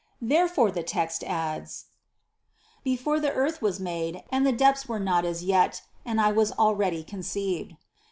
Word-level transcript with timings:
Therefore 0.19 0.71
the 0.71 0.81
text 0.81 1.23
adds: 1.23 1.85
58. 2.79 2.83
"Before 2.83 3.19
the 3.19 3.31
earth 3.33 3.61
was 3.61 3.79
made; 3.79 4.23
and 4.31 4.47
the 4.47 4.51
depths 4.51 4.87
were 4.89 4.97
not 4.99 5.25
as 5.25 5.43
yet 5.43 5.83
and 6.03 6.19
I 6.19 6.31
was 6.31 6.51
already 6.53 7.03
conceived." 7.03 7.75